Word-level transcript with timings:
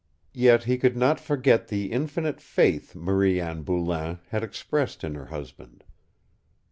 Yet 0.33 0.63
he 0.63 0.79
could 0.79 0.97
not 0.97 1.19
forget 1.19 1.67
the 1.67 1.91
infinite 1.91 2.41
faith 2.41 2.95
Marie 2.95 3.39
Anne 3.39 3.61
Boulain 3.61 4.17
had 4.29 4.41
expressed 4.43 5.03
in 5.03 5.13
her 5.13 5.27
husband. 5.27 5.83